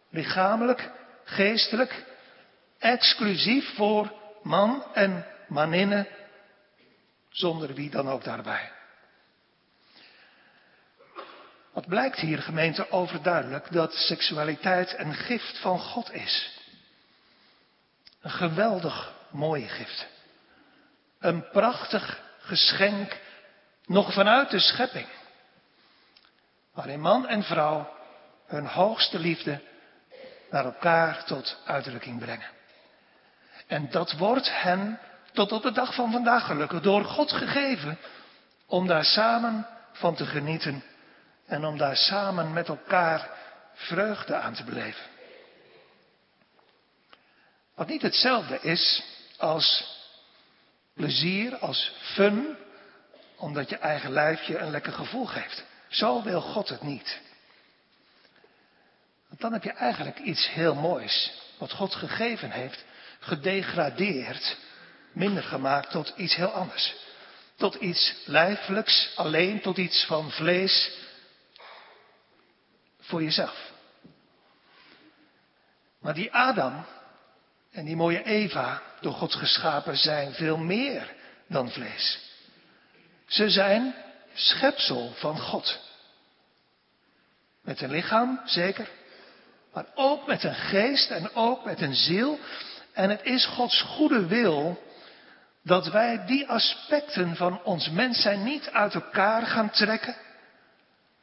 [0.09, 0.91] lichamelijk,
[1.23, 2.05] geestelijk,
[2.79, 4.11] exclusief voor
[4.47, 6.07] man en maninne,
[7.29, 8.71] zonder wie dan ook daarbij.
[11.73, 16.59] Wat blijkt hier, gemeente, overduidelijk dat seksualiteit een gift van God is.
[18.21, 20.07] Een geweldig mooie gift.
[21.19, 23.17] Een prachtig geschenk,
[23.85, 25.07] nog vanuit de schepping.
[26.73, 27.95] Waarin man en vrouw
[28.45, 29.61] hun hoogste liefde
[30.49, 32.56] naar elkaar tot uitdrukking brengen.
[33.67, 34.99] En dat wordt hen
[35.33, 37.97] tot op de dag van vandaag gelukkig door God gegeven
[38.65, 40.83] om daar samen van te genieten
[41.45, 43.29] en om daar samen met elkaar
[43.73, 45.05] vreugde aan te beleven.
[47.75, 49.03] Wat niet hetzelfde is
[49.37, 49.95] als
[50.93, 52.57] plezier, als fun,
[53.35, 55.63] omdat je eigen lijfje een lekker gevoel geeft.
[55.87, 57.19] Zo wil God het niet.
[59.27, 62.85] Want dan heb je eigenlijk iets heel moois, wat God gegeven heeft,
[63.27, 64.57] gedegradeerd,
[65.11, 66.95] minder gemaakt tot iets heel anders.
[67.55, 70.91] Tot iets lijfelijks, alleen tot iets van vlees,
[72.99, 73.71] voor jezelf.
[75.99, 76.85] Maar die Adam
[77.71, 81.15] en die mooie Eva, door God geschapen, zijn veel meer
[81.47, 82.19] dan vlees.
[83.27, 83.95] Ze zijn
[84.33, 85.79] schepsel van God.
[87.61, 88.89] Met een lichaam, zeker.
[89.73, 92.39] Maar ook met een geest en ook met een ziel.
[92.97, 94.83] En het is Gods goede wil
[95.63, 100.15] dat wij die aspecten van ons mens zijn niet uit elkaar gaan trekken.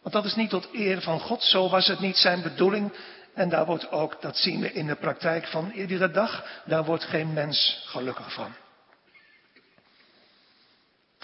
[0.02, 2.92] Want dat is niet tot eer van God, zo was het niet zijn bedoeling.
[3.34, 7.04] En daar wordt ook, dat zien we in de praktijk van iedere dag, daar wordt
[7.04, 8.54] geen mens gelukkig van.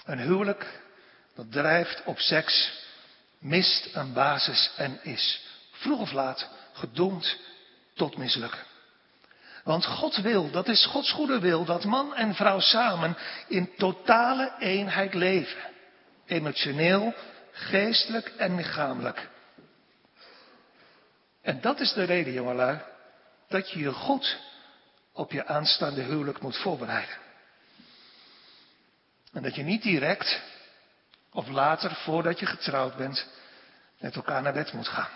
[0.05, 0.81] Een huwelijk
[1.35, 2.83] dat drijft op seks,
[3.39, 7.37] mist een basis en is vroeg of laat gedoemd
[7.93, 8.70] tot mislukken.
[9.63, 14.53] Want God wil, dat is Gods goede wil, dat man en vrouw samen in totale
[14.59, 15.61] eenheid leven.
[16.25, 17.13] Emotioneel,
[17.51, 19.29] geestelijk en lichamelijk.
[21.41, 22.81] En dat is de reden, jongelui,
[23.47, 24.37] dat je je goed
[25.13, 27.17] op je aanstaande huwelijk moet voorbereiden.
[29.33, 30.41] En dat je niet direct
[31.31, 33.27] of later, voordat je getrouwd bent,
[33.99, 35.09] met elkaar naar bed moet gaan.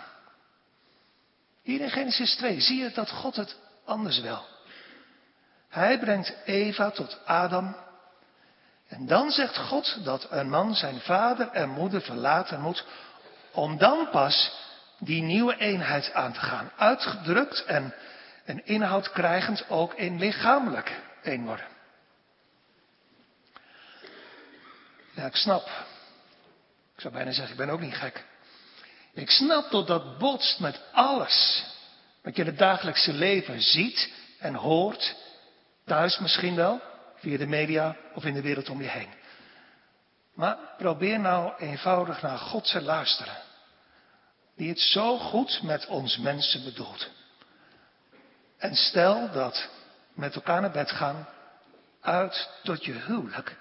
[1.62, 3.56] Hier in Genesis 2 zie je dat God het
[3.86, 4.46] anders wil.
[5.68, 7.76] Hij brengt Eva tot Adam.
[8.88, 12.84] En dan zegt God dat een man zijn vader en moeder verlaten moet
[13.52, 14.64] om dan pas
[14.98, 16.70] die nieuwe eenheid aan te gaan.
[16.76, 17.94] Uitgedrukt en
[18.44, 21.66] een inhoud krijgend ook in lichamelijk één worden.
[25.14, 25.66] Ja, ik snap.
[26.94, 28.24] Ik zou bijna zeggen, ik ben ook niet gek.
[29.12, 31.64] Ik snap dat dat botst met alles
[32.26, 35.16] wat je in het dagelijkse leven ziet en hoort.
[35.84, 36.80] Thuis misschien wel,
[37.16, 39.08] via de media of in de wereld om je heen.
[40.34, 43.36] Maar probeer nou eenvoudig naar God te luisteren
[44.56, 47.10] die het zo goed met ons mensen bedoelt.
[48.58, 49.68] En stel dat
[50.14, 51.28] met elkaar naar bed gaan
[52.00, 53.56] uit tot je huwelijk.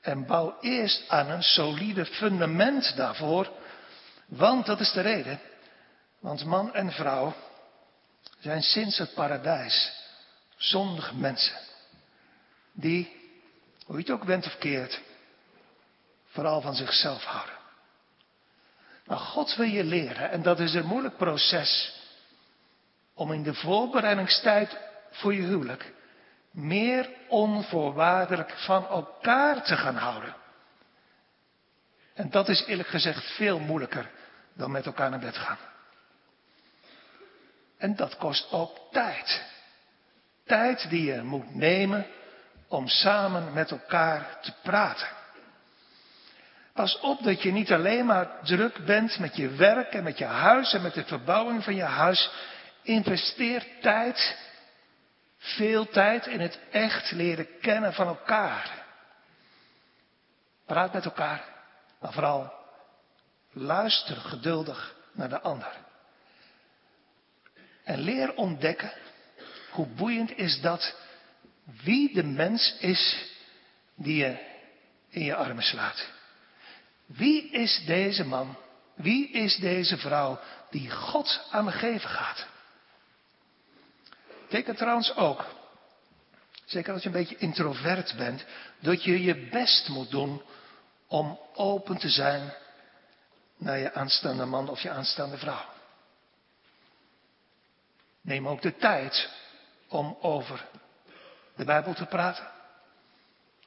[0.00, 3.52] En bouw eerst aan een solide fundament daarvoor.
[4.26, 5.40] Want dat is de reden.
[6.20, 7.34] Want man en vrouw
[8.40, 9.92] zijn sinds het paradijs
[10.56, 11.58] zondige mensen.
[12.72, 13.16] Die,
[13.84, 15.00] hoe je het ook bent of keert,
[16.26, 17.54] vooral van zichzelf houden.
[19.06, 21.98] Maar God wil je leren, en dat is een moeilijk proces,
[23.14, 24.76] om in de voorbereidingstijd
[25.10, 25.92] voor je huwelijk
[26.50, 30.36] meer onvoorwaardelijk van elkaar te gaan houden.
[32.14, 34.10] En dat is eerlijk gezegd veel moeilijker
[34.52, 35.58] dan met elkaar naar bed gaan.
[37.80, 39.42] En dat kost ook tijd.
[40.46, 42.06] Tijd die je moet nemen
[42.68, 45.08] om samen met elkaar te praten.
[46.72, 50.24] Pas op dat je niet alleen maar druk bent met je werk en met je
[50.24, 52.30] huis en met de verbouwing van je huis.
[52.82, 54.38] Investeer tijd,
[55.38, 58.84] veel tijd in het echt leren kennen van elkaar.
[60.66, 61.44] Praat met elkaar,
[62.00, 62.52] maar vooral
[63.52, 65.88] luister geduldig naar de ander.
[67.84, 68.92] En leer ontdekken
[69.70, 70.94] hoe boeiend is dat
[71.82, 73.24] wie de mens is
[73.94, 74.38] die je
[75.08, 76.08] in je armen slaat.
[77.06, 78.56] Wie is deze man?
[78.94, 80.40] Wie is deze vrouw
[80.70, 82.46] die God aan me geven gaat?
[84.42, 85.46] Betekent trouwens ook,
[86.64, 88.44] zeker als je een beetje introvert bent,
[88.80, 90.42] dat je je best moet doen
[91.06, 92.52] om open te zijn
[93.56, 95.64] naar je aanstaande man of je aanstaande vrouw.
[98.20, 99.30] Neem ook de tijd
[99.88, 100.64] om over
[101.56, 102.48] de Bijbel te praten.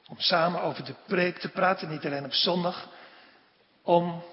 [0.07, 2.89] Om samen over de preek te praten, niet alleen op zondag.
[3.81, 4.23] Om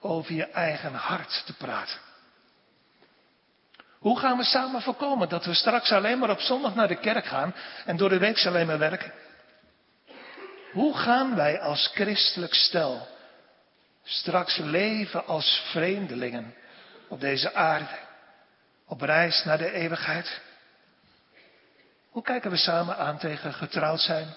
[0.00, 1.98] over je eigen hart te praten.
[3.98, 7.26] Hoe gaan we samen voorkomen dat we straks alleen maar op zondag naar de kerk
[7.26, 9.12] gaan en door de week alleen maar werken?
[10.72, 13.08] Hoe gaan wij als christelijk stel
[14.04, 16.54] straks leven als vreemdelingen
[17.08, 17.98] op deze aarde,
[18.94, 20.40] op reis naar de eeuwigheid?
[22.10, 24.34] Hoe kijken we samen aan tegen getrouwd zijn,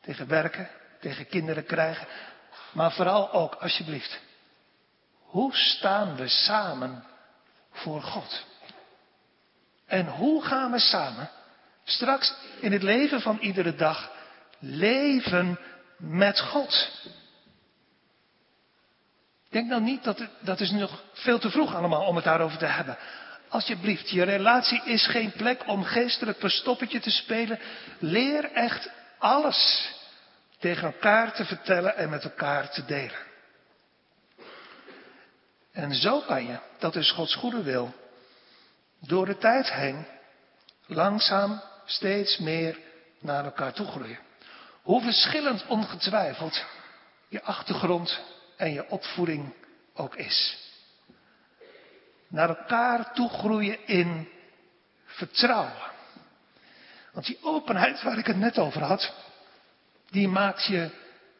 [0.00, 0.68] tegen werken,
[1.00, 2.06] tegen kinderen krijgen,
[2.72, 4.20] maar vooral ook, alsjeblieft,
[5.18, 7.04] hoe staan we samen
[7.72, 8.44] voor God?
[9.86, 11.30] En hoe gaan we samen
[11.84, 14.10] straks in het leven van iedere dag
[14.58, 15.58] leven
[15.96, 16.90] met God?
[19.50, 22.58] Denk nou niet dat het, dat is nog veel te vroeg allemaal om het daarover
[22.58, 22.98] te hebben.
[23.54, 27.58] Alsjeblieft, je relatie is geen plek om geestelijk verstoppertje te spelen.
[27.98, 29.90] Leer echt alles
[30.58, 33.18] tegen elkaar te vertellen en met elkaar te delen.
[35.72, 37.94] En zo kan je, dat is Gods goede wil,
[39.00, 40.06] door de tijd heen
[40.86, 42.78] langzaam steeds meer
[43.20, 44.18] naar elkaar toe groeien.
[44.82, 46.64] Hoe verschillend ongetwijfeld
[47.28, 48.20] je achtergrond
[48.56, 49.54] en je opvoeding
[49.94, 50.63] ook is.
[52.34, 54.28] Naar elkaar toe groeien in
[55.04, 55.92] vertrouwen.
[57.12, 59.14] Want die openheid waar ik het net over had,
[60.10, 60.90] die maakt je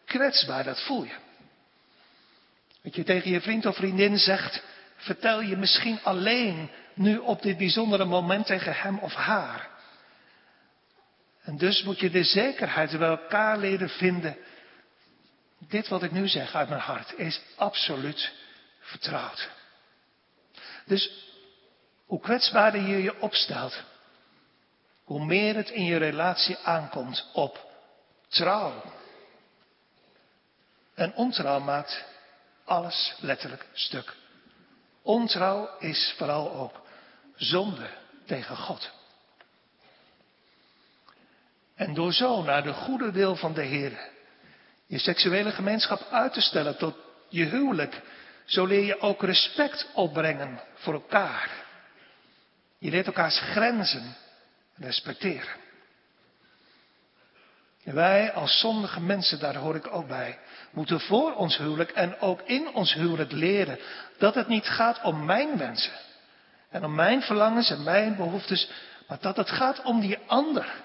[0.04, 1.14] kwetsbaar, dat voel je.
[2.82, 4.62] Dat je tegen je vriend of vriendin zegt,
[4.96, 9.68] vertel je misschien alleen nu op dit bijzondere moment tegen hem of haar.
[11.42, 14.36] En dus moet je de zekerheid bij elkaar leren vinden.
[15.58, 18.32] Dit wat ik nu zeg uit mijn hart is absoluut
[18.80, 19.50] vertrouwd.
[20.84, 21.32] Dus
[22.06, 23.82] hoe kwetsbaarder je je opstelt,
[25.04, 27.72] hoe meer het in je relatie aankomt op
[28.28, 28.82] trouw.
[30.94, 32.04] En ontrouw maakt
[32.64, 34.14] alles letterlijk stuk.
[35.02, 36.80] Ontrouw is vooral ook
[37.36, 37.90] zonde
[38.26, 38.90] tegen God.
[41.74, 44.12] En door zo naar de goede wil van de Heer
[44.86, 46.94] je seksuele gemeenschap uit te stellen tot
[47.28, 48.00] je huwelijk,
[48.44, 51.50] zo leer je ook respect opbrengen voor elkaar.
[52.78, 54.16] Je leert elkaars grenzen
[54.74, 55.62] respecteren.
[57.84, 60.38] En wij als zondige mensen, daar hoor ik ook bij,
[60.70, 63.78] moeten voor ons huwelijk en ook in ons huwelijk leren
[64.18, 65.92] dat het niet gaat om mijn wensen
[66.70, 68.70] en om mijn verlangens en mijn behoeftes,
[69.08, 70.82] maar dat het gaat om die ander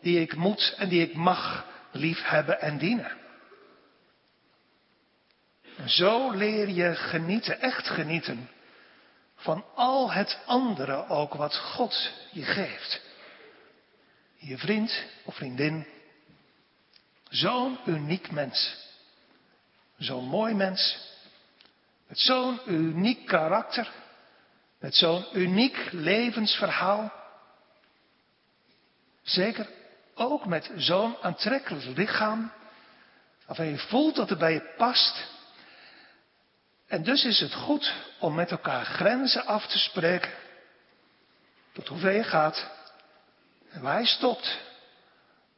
[0.00, 3.12] die ik moet en die ik mag liefhebben en dienen.
[5.84, 8.50] Zo leer je genieten, echt genieten,
[9.36, 13.00] van al het andere ook wat God je geeft.
[14.36, 15.86] Je vriend of vriendin,
[17.28, 18.76] zo'n uniek mens,
[19.98, 20.98] zo'n mooi mens,
[22.06, 23.90] met zo'n uniek karakter,
[24.78, 27.12] met zo'n uniek levensverhaal.
[29.22, 29.68] Zeker
[30.14, 32.52] ook met zo'n aantrekkelijk lichaam,
[33.46, 35.34] waarvan je voelt dat het bij je past.
[36.86, 40.32] En dus is het goed om met elkaar grenzen af te spreken.
[41.72, 42.70] Tot hoeveel je gaat
[43.70, 44.58] en waar je stopt.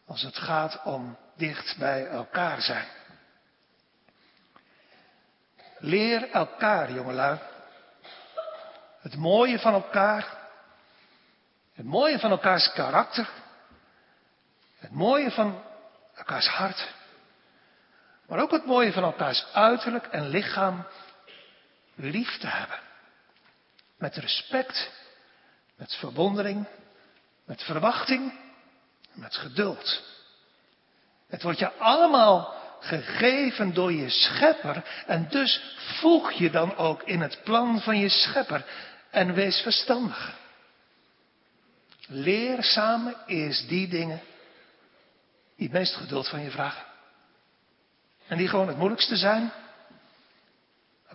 [0.06, 2.86] Als het gaat om dicht bij elkaar zijn.
[5.78, 7.38] Leer elkaar, jongelui.
[9.00, 10.36] Het mooie van elkaar.
[11.74, 13.28] Het mooie van elkaars karakter.
[14.78, 15.62] Het mooie van
[16.14, 16.88] elkaars hart.
[18.26, 20.86] Maar ook het mooie van elkaars uiterlijk en lichaam
[21.98, 22.78] lief te hebben.
[23.98, 24.90] Met respect,
[25.76, 26.66] met verwondering,
[27.44, 28.38] met verwachting,
[29.12, 30.02] met geduld.
[31.28, 37.20] Het wordt je allemaal gegeven door je schepper en dus voeg je dan ook in
[37.20, 38.64] het plan van je schepper
[39.10, 40.36] en wees verstandig.
[42.06, 44.20] Leer samen eerst die dingen
[45.56, 46.84] die het meest geduld van je vragen.
[48.26, 49.52] En die gewoon het moeilijkste zijn.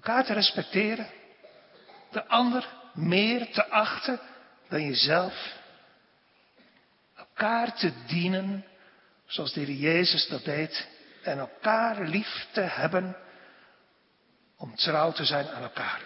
[0.04, 1.08] Elkaar te respecteren.
[2.12, 4.20] De ander meer te achten
[4.70, 5.54] dan jezelf.
[7.16, 8.66] Elkaar te dienen
[9.26, 10.88] zoals de Heer Jezus dat deed.
[11.22, 13.18] En elkaar lief te hebben
[14.58, 16.02] om trouw te zijn aan elkaar.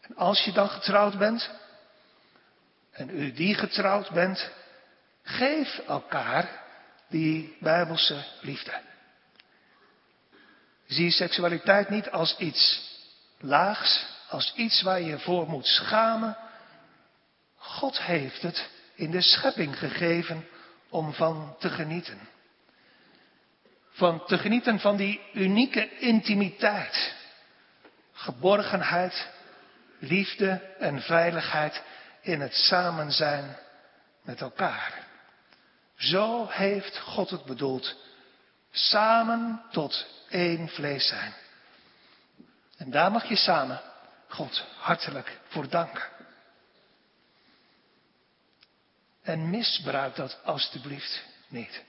[0.00, 1.50] En als je dan getrouwd bent,
[2.90, 4.50] en u die getrouwd bent,
[5.22, 6.62] geef elkaar
[7.08, 8.92] die bijbelse liefde.
[10.86, 12.92] Zie seksualiteit niet als iets
[13.38, 16.36] laags, als iets waar je voor moet schamen.
[17.56, 20.48] God heeft het in de schepping gegeven
[20.88, 22.18] om van te genieten.
[23.90, 27.14] Van te genieten van die unieke intimiteit,
[28.12, 29.28] geborgenheid,
[29.98, 31.82] liefde en veiligheid
[32.20, 33.56] in het samen zijn
[34.22, 35.06] met elkaar.
[35.96, 37.96] Zo heeft God het bedoeld.
[38.76, 41.34] Samen tot één vlees zijn.
[42.76, 43.80] En daar mag je samen
[44.28, 46.02] God hartelijk voor danken.
[49.22, 51.82] En misbruik dat alstublieft niet.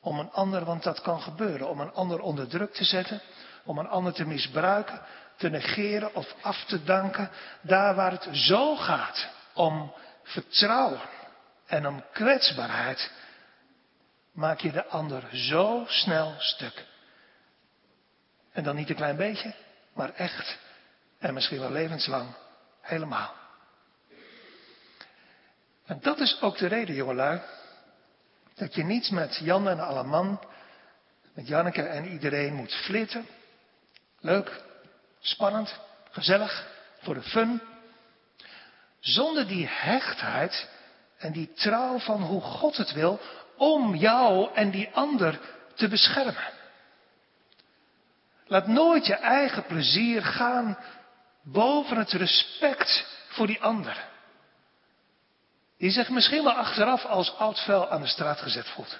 [0.00, 3.20] Om een ander, want dat kan gebeuren, om een ander onder druk te zetten,
[3.64, 5.00] om een ander te misbruiken,
[5.36, 7.30] te negeren of af te danken,
[7.60, 11.00] daar waar het zo gaat om vertrouwen
[11.66, 13.10] en om kwetsbaarheid,
[14.38, 16.86] maak je de ander zo snel stuk.
[18.52, 19.54] En dan niet een klein beetje,
[19.92, 20.58] maar echt
[21.18, 22.34] en misschien wel levenslang
[22.80, 23.34] helemaal.
[25.84, 27.40] En dat is ook de reden, jongelui,
[28.54, 30.40] dat je niet met Jan en Alleman,
[31.34, 33.26] met Janneke en iedereen moet flitten.
[34.20, 34.62] Leuk,
[35.20, 35.80] spannend,
[36.10, 36.66] gezellig,
[37.00, 37.62] voor de fun.
[39.00, 40.68] Zonder die hechtheid
[41.16, 43.20] en die trouw van hoe God het wil
[43.58, 45.40] om jou en die ander
[45.74, 46.56] te beschermen.
[48.46, 50.78] Laat nooit je eigen plezier gaan
[51.42, 54.06] boven het respect voor die ander.
[55.78, 58.98] Die zich misschien wel achteraf als oud vuil aan de straat gezet voelt.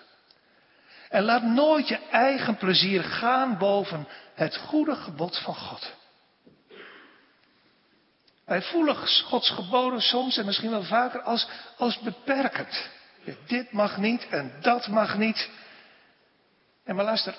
[1.09, 5.93] En laat nooit je eigen plezier gaan boven het goede gebod van God.
[8.45, 12.89] Wij voelen Gods geboden soms en misschien wel vaker als, als beperkend.
[13.47, 15.51] Dit mag niet en dat mag niet.
[16.85, 17.37] En maar luister,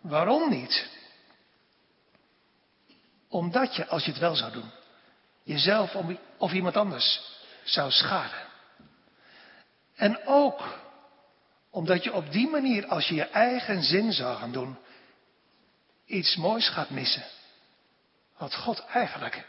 [0.00, 0.88] waarom niet?
[3.28, 4.70] Omdat je, als je het wel zou doen,
[5.42, 5.96] jezelf
[6.36, 7.20] of iemand anders
[7.64, 8.48] zou schaden.
[9.94, 10.78] En ook
[11.70, 14.78] omdat je op die manier, als je je eigen zin zou gaan doen,
[16.06, 17.24] iets moois gaat missen.
[18.36, 19.46] Wat God eigenlijk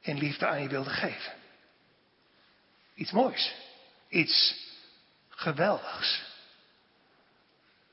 [0.00, 1.32] in liefde aan je wilde geven.
[2.94, 3.54] Iets moois.
[4.08, 4.66] Iets
[5.38, 6.22] geweldigs.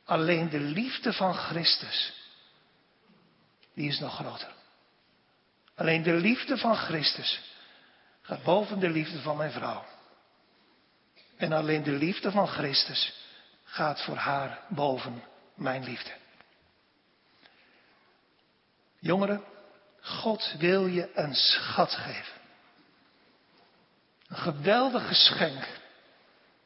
[0.05, 2.13] Alleen de liefde van Christus,
[3.73, 4.53] die is nog groter.
[5.75, 7.41] Alleen de liefde van Christus
[8.21, 9.85] gaat boven de liefde van mijn vrouw.
[11.37, 13.13] En alleen de liefde van Christus
[13.63, 15.23] gaat voor haar boven
[15.55, 16.11] mijn liefde.
[18.99, 19.43] Jongeren,
[20.01, 22.41] God wil je een schat geven.
[24.27, 25.83] Een geweldig geschenk.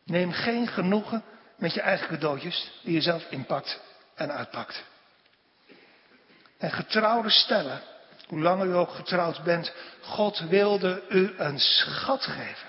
[0.10, 1.24] Neem geen genoegen
[1.56, 3.80] met je eigen cadeautjes die je zelf inpakt
[4.16, 4.84] en uitpakt.
[6.58, 7.82] En getrouwde stellen,
[8.28, 12.68] hoe langer u ook getrouwd bent, God wilde u een schat geven.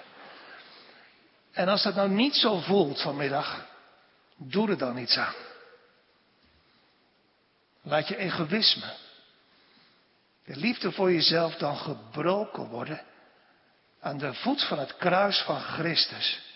[1.52, 3.66] En als dat nou niet zo voelt vanmiddag,
[4.36, 5.34] doe er dan iets aan.
[7.82, 8.92] Laat je egoïsme,
[10.44, 13.02] de liefde voor jezelf dan gebroken worden
[14.00, 16.49] aan de voet van het kruis van Christus.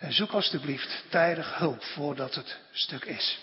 [0.00, 3.38] En zoek alstublieft tijdig hulp voordat het stuk is.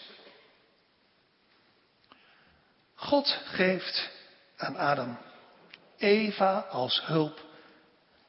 [2.95, 4.09] God geeft
[4.57, 5.17] aan Adam
[5.97, 7.45] Eva als hulp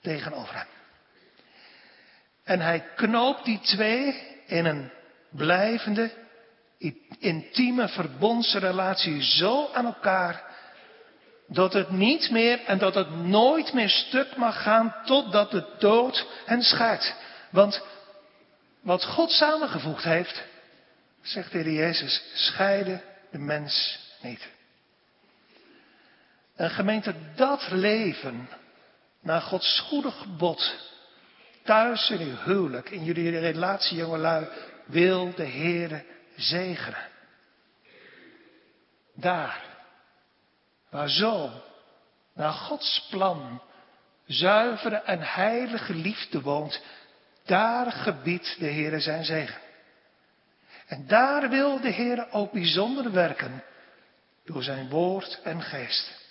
[0.01, 0.67] tegenover hem.
[2.45, 4.91] En hij knoopt die twee in een
[5.31, 6.11] blijvende,
[7.19, 10.43] intieme verbondsrelatie zo aan elkaar
[11.47, 16.27] dat het niet meer en dat het nooit meer stuk mag gaan totdat de dood
[16.45, 17.15] hen scheidt.
[17.51, 17.83] Want
[18.81, 20.45] wat God samengevoegd heeft,
[21.23, 24.49] zegt de Heer Jezus, scheiden de mens niet.
[26.57, 28.49] En gemeente, dat leven
[29.21, 30.75] naar Gods goede gebod,
[31.65, 34.49] thuis in uw huwelijk, in jullie relatie, jongelui,
[34.87, 36.05] wil de Heer
[36.37, 37.09] zegenen.
[39.15, 39.69] Daar
[40.91, 41.51] Waar zo,
[42.35, 43.63] naar Gods plan,
[44.27, 46.83] zuivere en heilige liefde woont,
[47.49, 49.61] daar gebiedt de Heer zijn zegen.
[50.87, 53.65] En daar wil de Heer ook bijzonder werken
[54.45, 56.27] door zijn woord en geest.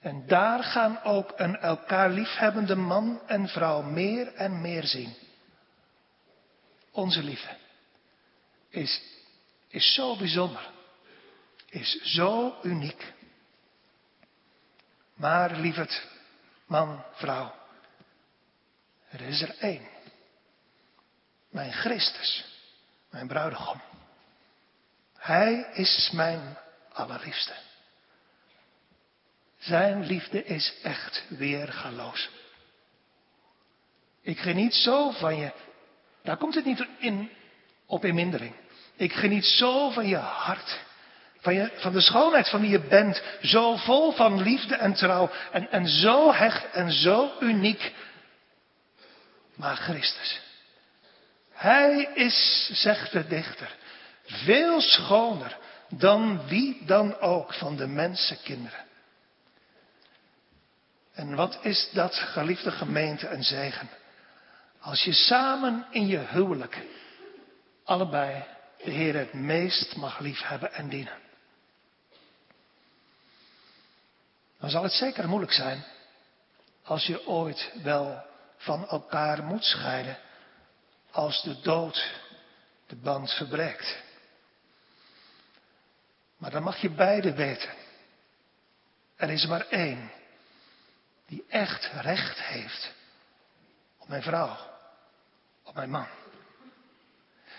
[0.00, 5.14] En daar gaan ook een elkaar liefhebbende man en vrouw meer en meer zien.
[6.90, 7.56] Onze liefde
[8.68, 9.02] is,
[9.68, 10.70] is zo bijzonder
[11.72, 13.12] is zo uniek.
[15.14, 16.06] Maar lieverd,
[16.66, 17.54] man, vrouw,
[19.12, 19.88] er is er één.
[21.50, 22.44] Mijn Christus,
[23.10, 23.80] mijn bruidegom.
[25.18, 26.56] Hij is mijn
[26.92, 27.52] allerliefste.
[29.58, 32.30] Zijn liefde is echt weergaloos.
[34.22, 35.52] Ik geniet zo van je.
[36.22, 37.30] Daar komt het niet in,
[37.86, 38.54] op in mindering.
[38.96, 40.80] Ik geniet zo van je hart.
[41.40, 43.22] Van, je, van de schoonheid van wie je bent.
[43.42, 45.30] Zo vol van liefde en trouw.
[45.52, 47.92] En, en zo hecht en zo uniek.
[49.54, 50.40] Maar Christus.
[51.52, 53.76] Hij is, zegt de dichter,
[54.22, 58.84] veel schoner dan wie dan ook van de mensenkinderen.
[61.12, 63.88] En wat is dat, geliefde gemeente, een zegen?
[64.80, 66.82] Als je samen in je huwelijk
[67.84, 68.44] allebei
[68.84, 71.18] de Heer het meest mag liefhebben en dienen.
[74.58, 75.84] Dan zal het zeker moeilijk zijn
[76.82, 78.30] als je ooit wel
[78.62, 80.18] van elkaar moet scheiden
[81.10, 82.10] als de dood
[82.86, 84.02] de band verbreekt.
[86.36, 87.70] Maar dan mag je beide weten.
[89.16, 90.10] Er is maar één
[91.26, 92.92] die echt recht heeft
[93.98, 94.56] op mijn vrouw,
[95.64, 96.06] op mijn man.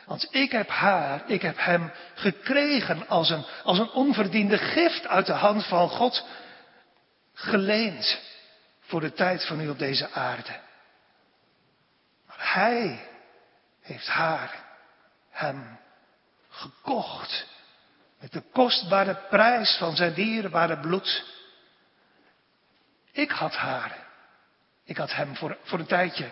[0.05, 5.25] Want ik heb haar, ik heb hem gekregen als een, als een onverdiende gift uit
[5.25, 6.25] de hand van God,
[7.33, 8.19] geleend
[8.79, 10.59] voor de tijd van u op deze aarde.
[12.53, 13.09] Hij
[13.81, 14.63] heeft haar,
[15.29, 15.79] hem,
[16.49, 17.45] gekocht
[18.19, 21.25] met de kostbare prijs van zijn dierbare bloed.
[23.11, 23.97] Ik had haar,
[24.83, 26.31] ik had hem voor, voor een tijdje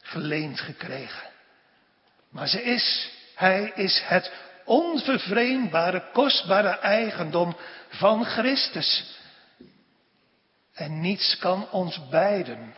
[0.00, 1.30] geleend gekregen.
[2.28, 4.32] Maar ze is, hij is het
[4.64, 7.56] onvervreemdbare, kostbare eigendom
[7.88, 9.18] van Christus.
[10.72, 12.74] En niets kan ons beiden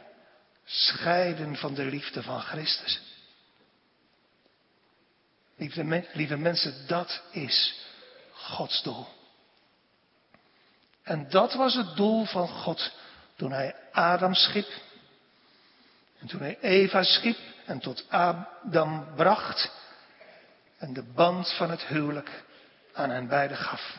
[0.71, 3.01] scheiden van de liefde van Christus.
[5.57, 7.85] Lieve, lieve mensen, dat is
[8.33, 9.07] Gods doel.
[11.03, 12.93] En dat was het doel van God
[13.37, 14.69] toen hij Adam schiep.
[16.19, 19.71] En toen hij Eva schiep en tot Adam bracht.
[20.79, 22.45] En de band van het huwelijk
[22.93, 23.99] aan hen beiden gaf.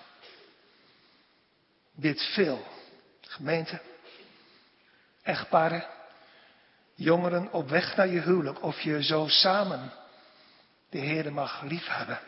[1.95, 2.67] Dit veel,
[3.21, 3.81] gemeente,
[5.21, 5.85] echtparen,
[7.01, 9.91] jongeren op weg naar je huwelijk, of je zo samen
[10.89, 12.19] de Heer mag liefhebben,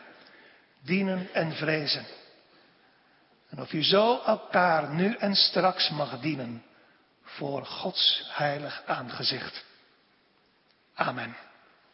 [0.80, 2.06] dienen en vrezen.
[3.48, 6.62] En of je zo elkaar nu en straks mag dienen
[7.22, 9.64] voor Gods heilig aangezicht.
[10.94, 11.36] Amen.